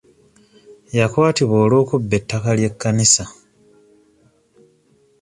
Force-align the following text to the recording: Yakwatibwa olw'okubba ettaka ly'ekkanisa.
Yakwatibwa 0.97 1.57
olw'okubba 1.65 2.13
ettaka 2.19 2.49
ly'ekkanisa. 2.57 3.23